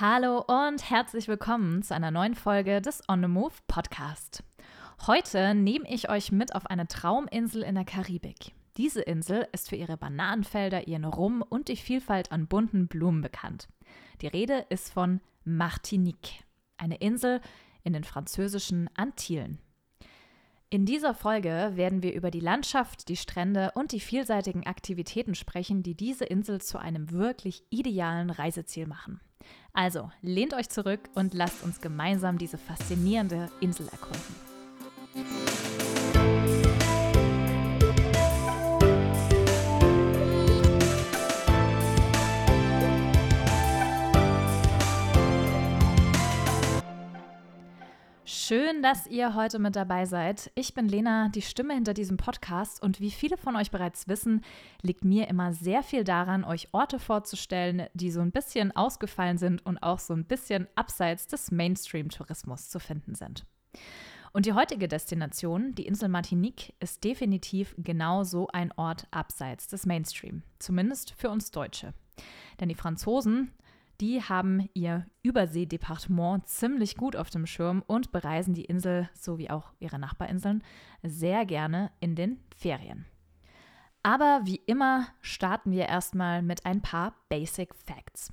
[0.00, 4.42] Hallo und herzlich willkommen zu einer neuen Folge des On the Move Podcast.
[5.06, 8.54] Heute nehme ich euch mit auf eine Trauminsel in der Karibik.
[8.78, 13.68] Diese Insel ist für ihre Bananenfelder, ihren Rum und die Vielfalt an bunten Blumen bekannt.
[14.22, 16.44] Die Rede ist von Martinique,
[16.78, 17.42] eine Insel
[17.84, 19.58] in den französischen Antillen.
[20.72, 25.82] In dieser Folge werden wir über die Landschaft, die Strände und die vielseitigen Aktivitäten sprechen,
[25.82, 29.20] die diese Insel zu einem wirklich idealen Reiseziel machen.
[29.72, 34.49] Also lehnt euch zurück und lasst uns gemeinsam diese faszinierende Insel erkunden.
[48.50, 50.50] Schön, dass ihr heute mit dabei seid.
[50.56, 54.42] Ich bin Lena, die Stimme hinter diesem Podcast und wie viele von euch bereits wissen,
[54.82, 59.64] liegt mir immer sehr viel daran, euch Orte vorzustellen, die so ein bisschen ausgefallen sind
[59.64, 63.46] und auch so ein bisschen abseits des Mainstream-Tourismus zu finden sind.
[64.32, 69.86] Und die heutige Destination, die Insel Martinique, ist definitiv genau so ein Ort abseits des
[69.86, 71.94] Mainstream, zumindest für uns Deutsche.
[72.58, 73.52] Denn die Franzosen
[74.00, 79.72] die haben ihr Überseedepartement ziemlich gut auf dem Schirm und bereisen die Insel sowie auch
[79.78, 80.64] ihre Nachbarinseln
[81.02, 83.06] sehr gerne in den Ferien.
[84.02, 88.32] Aber wie immer starten wir erstmal mit ein paar Basic Facts.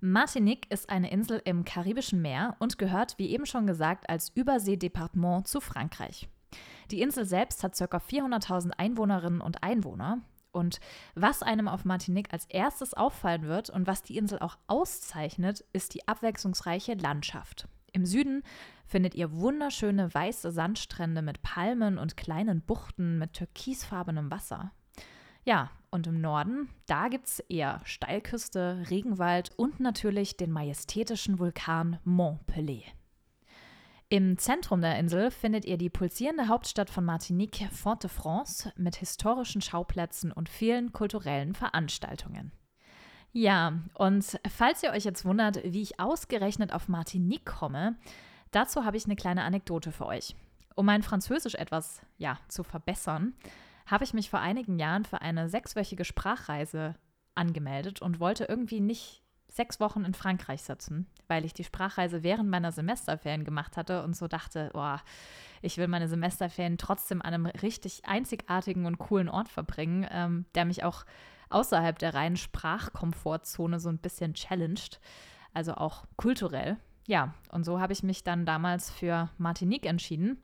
[0.00, 5.46] Martinique ist eine Insel im Karibischen Meer und gehört, wie eben schon gesagt, als Überseedepartement
[5.46, 6.28] zu Frankreich.
[6.90, 7.96] Die Insel selbst hat ca.
[7.96, 10.22] 400.000 Einwohnerinnen und Einwohner
[10.54, 10.80] und
[11.14, 15.94] was einem auf Martinique als erstes auffallen wird und was die Insel auch auszeichnet, ist
[15.94, 17.68] die abwechslungsreiche Landschaft.
[17.92, 18.42] Im Süden
[18.86, 24.72] findet ihr wunderschöne weiße Sandstrände mit Palmen und kleinen Buchten mit türkisfarbenem Wasser.
[25.44, 31.98] Ja, und im Norden, da gibt es eher Steilküste, Regenwald und natürlich den majestätischen Vulkan
[32.04, 32.82] Montpellier.
[34.10, 40.30] Im Zentrum der Insel findet ihr die pulsierende Hauptstadt von Martinique, Fort-de-France, mit historischen Schauplätzen
[40.30, 42.52] und vielen kulturellen Veranstaltungen.
[43.32, 47.96] Ja, und falls ihr euch jetzt wundert, wie ich ausgerechnet auf Martinique komme,
[48.52, 50.36] dazu habe ich eine kleine Anekdote für euch.
[50.76, 53.34] Um mein Französisch etwas, ja, zu verbessern,
[53.86, 56.94] habe ich mich vor einigen Jahren für eine sechswöchige Sprachreise
[57.34, 59.23] angemeldet und wollte irgendwie nicht
[59.54, 64.16] sechs Wochen in Frankreich sitzen, weil ich die Sprachreise während meiner Semesterferien gemacht hatte und
[64.16, 64.96] so dachte, oh,
[65.62, 70.64] ich will meine Semesterferien trotzdem an einem richtig einzigartigen und coolen Ort verbringen, ähm, der
[70.64, 71.04] mich auch
[71.50, 74.98] außerhalb der reinen Sprachkomfortzone so ein bisschen challenged,
[75.52, 76.76] also auch kulturell.
[77.06, 80.42] Ja, und so habe ich mich dann damals für Martinique entschieden.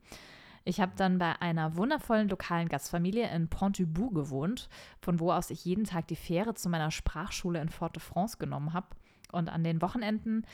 [0.63, 4.69] Ich habe dann bei einer wundervollen lokalen Gastfamilie in Pont-du-Bout gewohnt,
[5.01, 8.87] von wo aus ich jeden Tag die Fähre zu meiner Sprachschule in Fort-de-France genommen habe.
[9.31, 10.45] Und an den Wochenenden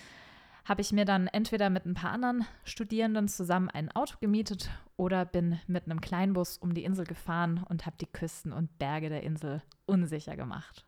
[0.66, 5.24] habe ich mir dann entweder mit ein paar anderen Studierenden zusammen ein Auto gemietet oder
[5.26, 9.24] bin mit einem Kleinbus um die Insel gefahren und habe die Küsten und Berge der
[9.24, 10.86] Insel unsicher gemacht.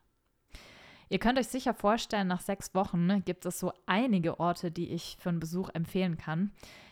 [1.08, 5.18] Ihr könnt euch sicher vorstellen, nach sechs Wochen gibt es so einige Orte, die ich
[5.20, 6.52] für einen Besuch empfehlen kann.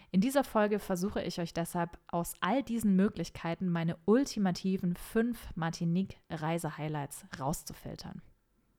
[0.09, 7.25] In dieser Folge versuche ich euch deshalb aus all diesen Möglichkeiten meine ultimativen fünf Martinique-Reise-Highlights
[7.39, 8.21] rauszufiltern.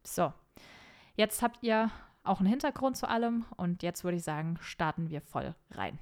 [0.02, 0.32] So,
[1.14, 1.90] jetzt habt ihr
[2.28, 5.98] auch einen Hintergrund zu allem und jetzt würde ich sagen, starten wir voll rein.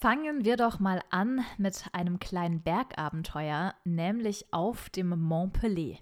[0.00, 5.98] Fangen wir doch mal an mit einem kleinen Bergabenteuer, nämlich auf dem Montpellier.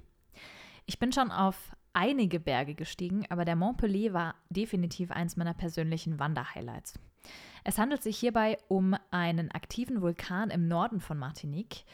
[0.84, 6.18] Ich bin schon auf einige Berge gestiegen, aber der Montpellier war definitiv eins meiner persönlichen
[6.18, 6.98] Wanderhighlights.
[7.64, 11.84] Es handelt sich hierbei um einen aktiven Vulkan im Norden von Martinique.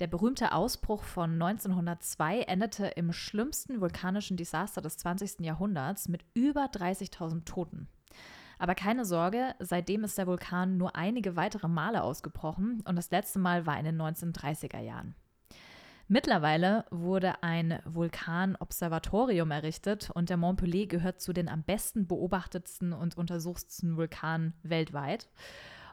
[0.00, 5.40] Der berühmte Ausbruch von 1902 endete im schlimmsten vulkanischen Desaster des 20.
[5.40, 7.86] Jahrhunderts mit über 30.000 Toten.
[8.58, 13.38] Aber keine Sorge, seitdem ist der Vulkan nur einige weitere Male ausgebrochen und das letzte
[13.38, 15.14] Mal war in den 1930er Jahren.
[16.08, 23.18] Mittlerweile wurde ein Vulkanobservatorium errichtet und der Montpellier gehört zu den am besten beobachtetsten und
[23.18, 25.28] untersuchtsten Vulkanen weltweit.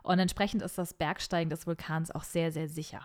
[0.02, 3.02] Und entsprechend ist das Bergsteigen des Vulkans auch sehr, sehr sicher.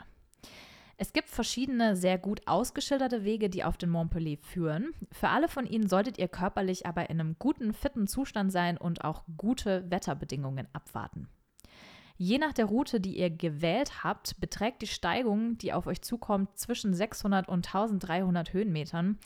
[0.96, 4.92] Es gibt verschiedene sehr gut ausgeschilderte Wege, die auf den Montpellier führen.
[5.10, 9.04] Für alle von ihnen solltet ihr körperlich aber in einem guten, fitten Zustand sein und
[9.04, 11.28] auch gute Wetterbedingungen abwarten.
[12.18, 16.56] Je nach der Route, die ihr gewählt habt, beträgt die Steigung, die auf euch zukommt,
[16.56, 19.18] zwischen 600 und 1300 Höhenmetern.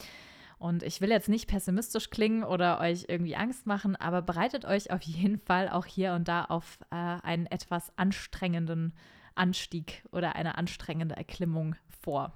[0.59, 4.91] Und ich will jetzt nicht pessimistisch klingen oder euch irgendwie Angst machen, aber bereitet euch
[4.91, 8.95] auf jeden Fall auch hier und da auf äh, einen etwas anstrengenden
[9.37, 12.33] Anstieg oder eine anstrengende Erklimmung vor.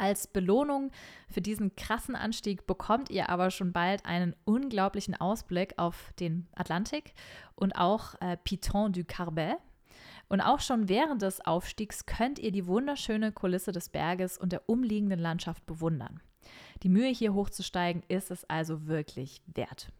[0.00, 0.92] Als Belohnung
[1.28, 7.14] für diesen krassen Anstieg bekommt ihr aber schon bald einen unglaublichen Ausblick auf den Atlantik
[7.56, 9.56] und auch äh, Piton du Carbet.
[10.28, 14.68] Und auch schon während des Aufstiegs könnt ihr die wunderschöne Kulisse des Berges und der
[14.68, 16.20] umliegenden Landschaft bewundern.
[16.82, 19.90] Die Mühe hier hochzusteigen ist es also wirklich wert.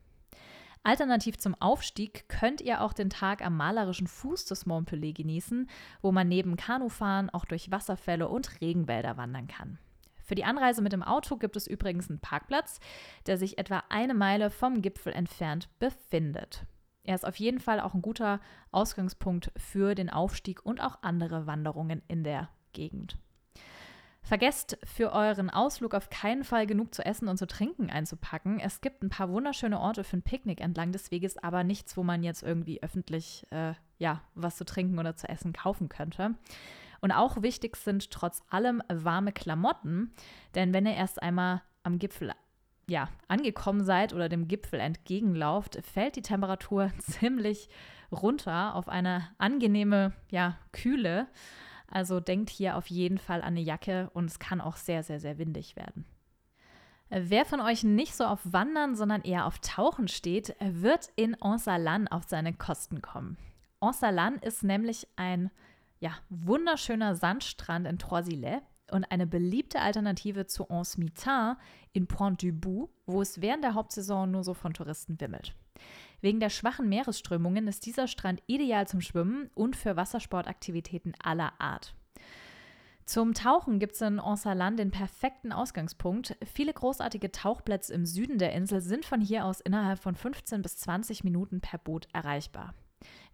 [0.88, 5.68] Alternativ zum Aufstieg könnt ihr auch den Tag am malerischen Fuß des Montpellier genießen,
[6.00, 9.78] wo man neben Kanufahren auch durch Wasserfälle und Regenwälder wandern kann.
[10.24, 12.80] Für die Anreise mit dem Auto gibt es übrigens einen Parkplatz,
[13.26, 16.64] der sich etwa eine Meile vom Gipfel entfernt befindet.
[17.04, 18.40] Er ist auf jeden Fall auch ein guter
[18.70, 23.18] Ausgangspunkt für den Aufstieg und auch andere Wanderungen in der Gegend.
[24.28, 28.60] Vergesst für euren Ausflug auf keinen Fall genug zu essen und zu trinken einzupacken.
[28.60, 32.02] Es gibt ein paar wunderschöne Orte für ein Picknick entlang des Weges, aber nichts, wo
[32.02, 36.34] man jetzt irgendwie öffentlich äh, ja, was zu trinken oder zu essen kaufen könnte.
[37.00, 40.12] Und auch wichtig sind trotz allem warme Klamotten,
[40.54, 42.32] denn wenn ihr erst einmal am Gipfel
[42.86, 47.70] ja, angekommen seid oder dem Gipfel entgegenlauft, fällt die Temperatur ziemlich
[48.12, 51.28] runter auf eine angenehme, ja, Kühle.
[51.90, 55.20] Also denkt hier auf jeden Fall an eine Jacke und es kann auch sehr, sehr,
[55.20, 56.04] sehr windig werden.
[57.10, 62.06] Wer von euch nicht so auf Wandern, sondern eher auf Tauchen steht, wird in Ansalan
[62.06, 63.38] auf seine Kosten kommen.
[63.80, 65.50] Ansalan ist nämlich ein
[66.00, 71.56] ja, wunderschöner Sandstrand in Troisillet und eine beliebte Alternative zu Anse-Mitain
[71.92, 75.54] in Pointe-du-Bout, wo es während der Hauptsaison nur so von Touristen wimmelt.
[76.20, 81.94] Wegen der schwachen Meeresströmungen ist dieser Strand ideal zum Schwimmen und für Wassersportaktivitäten aller Art.
[83.08, 86.36] Zum Tauchen gibt es in Ansalan den perfekten Ausgangspunkt.
[86.44, 90.76] Viele großartige Tauchplätze im Süden der Insel sind von hier aus innerhalb von 15 bis
[90.76, 92.74] 20 Minuten per Boot erreichbar.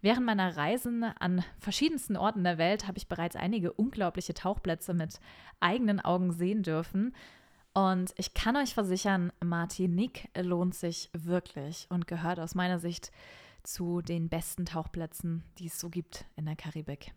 [0.01, 5.19] Während meiner Reisen an verschiedensten Orten der Welt habe ich bereits einige unglaubliche Tauchplätze mit
[5.59, 7.13] eigenen Augen sehen dürfen.
[7.75, 13.11] Und ich kann euch versichern, Martinique lohnt sich wirklich und gehört aus meiner Sicht
[13.63, 17.13] zu den besten Tauchplätzen, die es so gibt in der Karibik.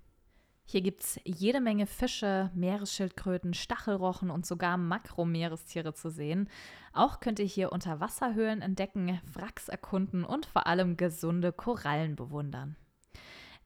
[0.64, 6.50] Hier gibt es jede Menge Fische, Meeresschildkröten, Stachelrochen und sogar Makromeerestiere zu sehen.
[6.93, 12.75] Auch könnt ihr hier Unterwasserhöhlen entdecken, Wracks erkunden und vor allem gesunde Korallen bewundern.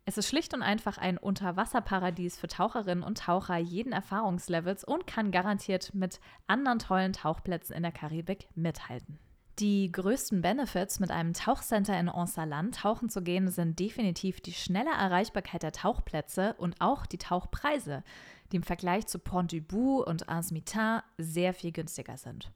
[0.04, 5.30] Es ist schlicht und einfach ein Unterwasserparadies für Taucherinnen und Taucher jeden Erfahrungslevels und kann
[5.30, 6.18] garantiert mit
[6.48, 9.20] anderen tollen Tauchplätzen in der Karibik mithalten.
[9.58, 14.90] Die größten Benefits mit einem Tauchcenter in Ansalan tauchen zu gehen sind definitiv die schnelle
[14.90, 18.02] Erreichbarkeit der Tauchplätze und auch die Tauchpreise,
[18.50, 22.50] die im Vergleich zu Pont-du-Bout und Anse-Mitain sehr viel günstiger sind.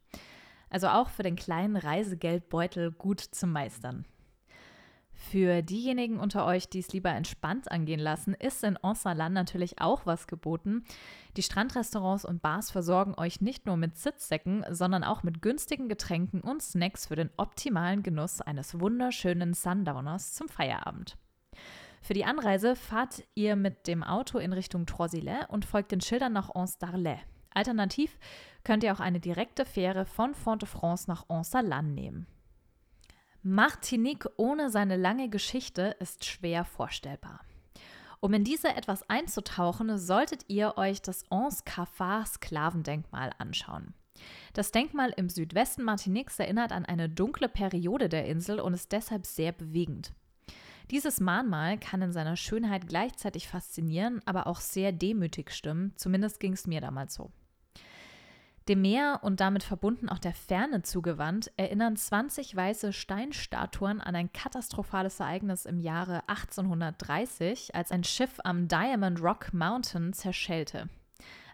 [0.68, 4.04] Also auch für den kleinen Reisegeldbeutel gut zu meistern.
[5.30, 10.06] Für diejenigen unter euch, die es lieber entspannt angehen lassen, ist in Ansalan natürlich auch
[10.06, 10.84] was geboten.
[11.36, 16.42] Die Strandrestaurants und Bars versorgen euch nicht nur mit Sitzsäcken, sondern auch mit günstigen Getränken
[16.42, 21.16] und Snacks für den optimalen Genuss eines wunderschönen Sundowners zum Feierabend.
[22.02, 26.34] Für die Anreise fahrt ihr mit dem Auto in Richtung Troisillet und folgt den Schildern
[26.34, 27.18] nach Anse-d'Arlet.
[27.52, 28.16] Alternativ
[28.62, 32.28] könnt ihr auch eine direkte Fähre von Fort-de-France nach Ansalan nehmen.
[33.48, 37.42] Martinique ohne seine lange Geschichte ist schwer vorstellbar.
[38.18, 43.94] Um in diese etwas einzutauchen, solltet ihr euch das Anse Cafard Sklavendenkmal anschauen.
[44.52, 49.26] Das Denkmal im Südwesten Martiniques erinnert an eine dunkle Periode der Insel und ist deshalb
[49.26, 50.12] sehr bewegend.
[50.90, 56.54] Dieses Mahnmal kann in seiner Schönheit gleichzeitig faszinieren, aber auch sehr demütig stimmen, zumindest ging
[56.54, 57.30] es mir damals so.
[58.68, 64.32] Dem Meer und damit verbunden auch der Ferne zugewandt, erinnern 20 weiße Steinstatuen an ein
[64.32, 70.88] katastrophales Ereignis im Jahre 1830, als ein Schiff am Diamond Rock Mountain zerschellte.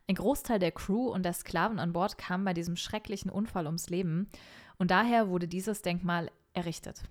[0.08, 3.90] Ein Großteil der Crew und der Sklaven an Bord kam bei diesem schrecklichen Unfall ums
[3.90, 4.30] Leben
[4.78, 7.02] und daher wurde dieses Denkmal errichtet.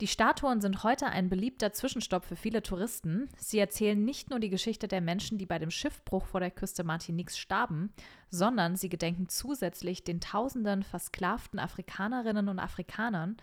[0.00, 3.28] Die Statuen sind heute ein beliebter Zwischenstopp für viele Touristen.
[3.36, 6.84] Sie erzählen nicht nur die Geschichte der Menschen, die bei dem Schiffbruch vor der Küste
[6.84, 7.92] Martiniques starben,
[8.30, 13.38] sondern sie gedenken zusätzlich den tausenden versklavten Afrikanerinnen und Afrikanern,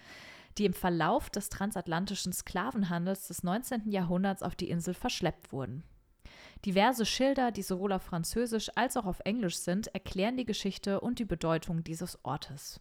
[0.58, 3.92] die im Verlauf des transatlantischen Sklavenhandels des 19.
[3.92, 5.84] Jahrhunderts auf die Insel verschleppt wurden.
[6.66, 11.20] Diverse Schilder, die sowohl auf Französisch als auch auf Englisch sind, erklären die Geschichte und
[11.20, 12.80] die Bedeutung dieses Ortes.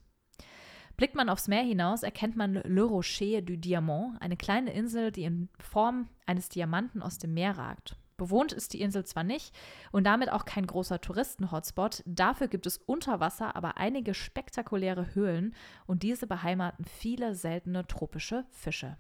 [0.97, 5.25] Blickt man aufs Meer hinaus, erkennt man Le Rocher du Diamant, eine kleine Insel, die
[5.25, 7.97] in Form eines Diamanten aus dem Meer ragt.
[8.17, 9.53] Bewohnt ist die Insel zwar nicht
[9.91, 15.55] und damit auch kein großer Touristen-Hotspot, dafür gibt es unter Wasser aber einige spektakuläre Höhlen
[15.87, 18.97] und diese beheimaten viele seltene tropische Fische.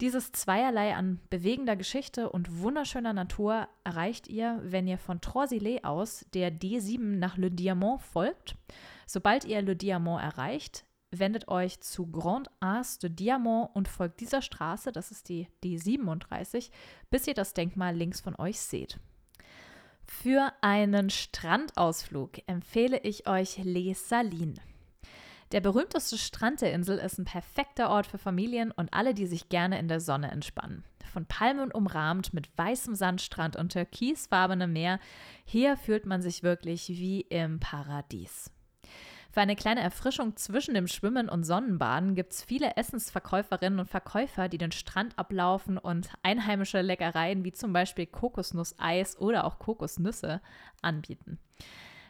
[0.00, 6.24] Dieses Zweierlei an bewegender Geschichte und wunderschöner Natur erreicht ihr, wenn ihr von Trosilé aus
[6.32, 8.56] der D7 nach Le Diamant folgt.
[9.12, 14.40] Sobald ihr Le Diamant erreicht, wendet euch zu Grand As de Diamant und folgt dieser
[14.40, 16.70] Straße, das ist die D37,
[17.10, 19.00] bis ihr das Denkmal links von euch seht.
[20.04, 24.60] Für einen Strandausflug empfehle ich euch Les Salines.
[25.50, 29.48] Der berühmteste Strand der Insel ist ein perfekter Ort für Familien und alle, die sich
[29.48, 30.84] gerne in der Sonne entspannen.
[31.12, 35.00] Von Palmen umrahmt mit weißem Sandstrand und türkisfarbenem Meer,
[35.44, 38.52] hier fühlt man sich wirklich wie im Paradies.
[39.32, 44.48] Für eine kleine Erfrischung zwischen dem Schwimmen und Sonnenbaden gibt es viele Essensverkäuferinnen und Verkäufer,
[44.48, 50.40] die den Strand ablaufen und einheimische Leckereien wie zum Beispiel Kokosnusseis oder auch Kokosnüsse
[50.82, 51.38] anbieten.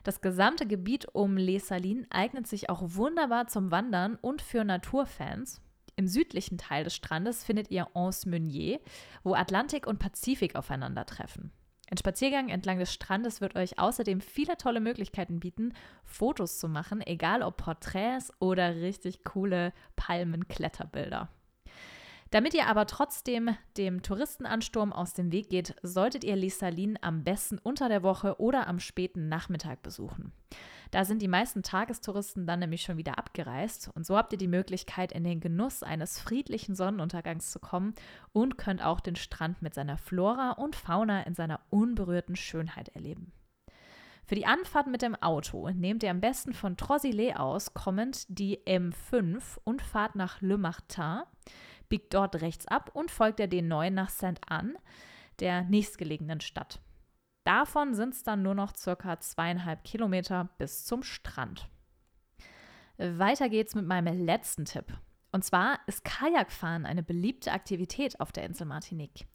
[0.03, 5.61] Das gesamte Gebiet um Les Salines eignet sich auch wunderbar zum Wandern und für Naturfans.
[5.97, 8.81] Im südlichen Teil des Strandes findet ihr Anse Meunier,
[9.23, 11.53] wo Atlantik und Pazifik aufeinandertreffen.
[11.91, 17.01] Ein Spaziergang entlang des Strandes wird euch außerdem viele tolle Möglichkeiten bieten, Fotos zu machen,
[17.05, 21.29] egal ob Porträts oder richtig coole Palmenkletterbilder.
[22.31, 27.59] Damit ihr aber trotzdem dem Touristenansturm aus dem Weg geht, solltet ihr Lissalin am besten
[27.59, 30.33] unter der Woche oder am späten Nachmittag besuchen.
[30.91, 34.49] Da sind die meisten Tagestouristen dann nämlich schon wieder abgereist und so habt ihr die
[34.49, 37.95] Möglichkeit, in den Genuss eines friedlichen Sonnenuntergangs zu kommen
[38.33, 43.33] und könnt auch den Strand mit seiner Flora und Fauna in seiner unberührten Schönheit erleben.
[44.27, 48.59] Für die Anfahrt mit dem Auto nehmt ihr am besten von Trosilé aus kommend die
[48.65, 51.23] M5 und fahrt nach Le Martin
[51.91, 54.77] biegt dort rechts ab und folgt der D9 nach Saint-Anne,
[55.41, 56.81] der nächstgelegenen Stadt.
[57.51, 61.69] Davon sind es dann nur noch circa zweieinhalb Kilometer bis zum Strand.
[62.97, 64.85] Weiter geht's mit meinem letzten Tipp.
[65.33, 69.27] Und zwar ist Kajakfahren eine beliebte Aktivität auf der Insel Martinique.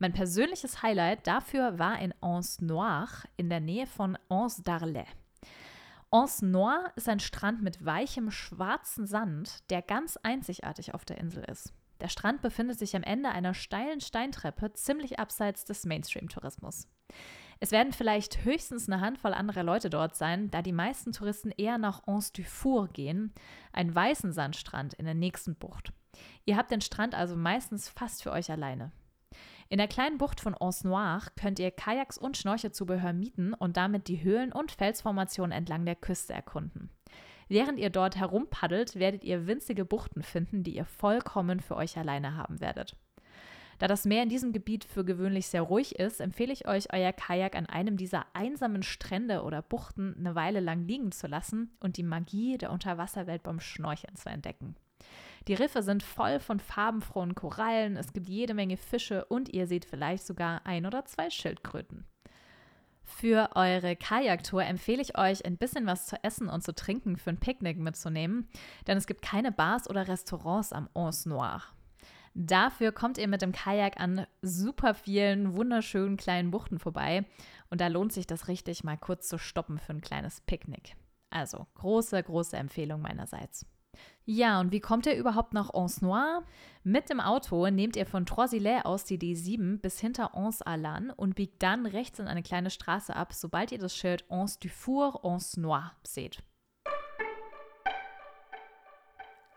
[0.00, 5.06] Mein persönliches Highlight dafür war in Anse Noire in der Nähe von Anse d'Arlet.
[6.10, 11.44] Anse Noire ist ein Strand mit weichem schwarzen Sand, der ganz einzigartig auf der Insel
[11.44, 11.72] ist.
[12.00, 16.88] Der Strand befindet sich am Ende einer steilen Steintreppe, ziemlich abseits des Mainstream-Tourismus.
[17.62, 21.76] Es werden vielleicht höchstens eine Handvoll anderer Leute dort sein, da die meisten Touristen eher
[21.76, 23.34] nach Anse du Four gehen,
[23.72, 25.92] einen weißen Sandstrand in der nächsten Bucht.
[26.46, 28.92] Ihr habt den Strand also meistens fast für euch alleine.
[29.68, 34.08] In der kleinen Bucht von Anse Noire könnt ihr Kajaks und Schnorchelzubehör mieten und damit
[34.08, 36.90] die Höhlen und Felsformationen entlang der Küste erkunden.
[37.48, 42.36] Während ihr dort herumpaddelt, werdet ihr winzige Buchten finden, die ihr vollkommen für euch alleine
[42.36, 42.96] haben werdet.
[43.80, 47.14] Da das Meer in diesem Gebiet für gewöhnlich sehr ruhig ist, empfehle ich euch, euer
[47.14, 51.96] Kajak an einem dieser einsamen Strände oder Buchten eine Weile lang liegen zu lassen und
[51.96, 54.76] die Magie der Unterwasserwelt beim Schnorcheln zu entdecken.
[55.48, 59.86] Die Riffe sind voll von farbenfrohen Korallen, es gibt jede Menge Fische und ihr seht
[59.86, 62.04] vielleicht sogar ein oder zwei Schildkröten.
[63.02, 67.30] Für eure Kajaktour empfehle ich euch, ein bisschen was zu essen und zu trinken für
[67.30, 68.46] ein Picknick mitzunehmen,
[68.86, 71.62] denn es gibt keine Bars oder Restaurants am Anse Noir.
[72.34, 77.24] Dafür kommt ihr mit dem Kajak an super vielen wunderschönen kleinen Buchten vorbei
[77.70, 80.96] und da lohnt sich das richtig, mal kurz zu stoppen für ein kleines Picknick.
[81.30, 83.66] Also große, große Empfehlung meinerseits.
[84.24, 86.44] Ja, und wie kommt ihr überhaupt nach Anse Noir?
[86.84, 91.34] Mit dem Auto nehmt ihr von Troisillet aus die D7 bis hinter Anse Alan und
[91.34, 95.24] biegt dann rechts in eine kleine Straße ab, sobald ihr das Schild Anse du Four,
[95.24, 96.42] Anse Noir seht.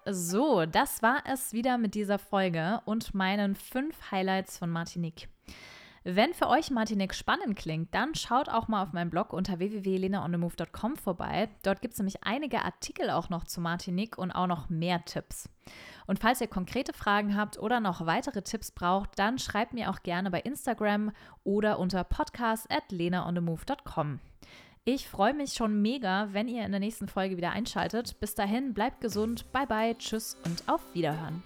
[0.09, 5.29] So, das war es wieder mit dieser Folge und meinen fünf Highlights von Martinique.
[6.05, 10.97] Wenn für euch Martinique spannend klingt, dann schaut auch mal auf meinem Blog unter www.lenaonthemove.com
[10.97, 11.47] vorbei.
[11.63, 15.47] Dort gibt es nämlich einige Artikel auch noch zu Martinique und auch noch mehr Tipps.
[16.05, 20.03] Und falls ihr konkrete Fragen habt oder noch weitere Tipps braucht, dann schreibt mir auch
[20.03, 21.13] gerne bei Instagram
[21.45, 24.19] oder unter podcast at lenaonthemove.com.
[24.85, 28.19] Ich freue mich schon mega, wenn ihr in der nächsten Folge wieder einschaltet.
[28.19, 31.41] Bis dahin, bleibt gesund, bye bye, tschüss und auf Wiederhören.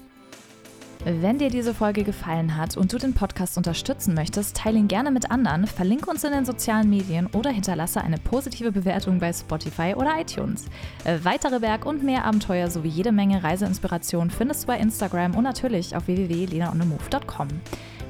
[1.06, 5.12] Wenn dir diese Folge gefallen hat und du den Podcast unterstützen möchtest, teile ihn gerne
[5.12, 9.94] mit anderen, verlinke uns in den sozialen Medien oder hinterlasse eine positive Bewertung bei Spotify
[9.96, 10.66] oder iTunes.
[11.04, 15.44] Äh, weitere Berg- und mehr Abenteuer sowie jede Menge Reiseinspiration findest du bei Instagram und
[15.44, 17.50] natürlich auf www.lenaonemove.com.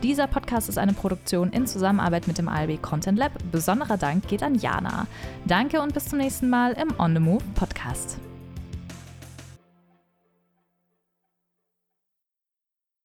[0.04, 3.32] Dieser Podcast ist eine Produktion in Zusammenarbeit mit dem ALB Content Lab.
[3.51, 5.08] Besonderer Dank geht an Jana.
[5.46, 8.20] Danke und bis zum nächsten Mal im On the Move Podcast.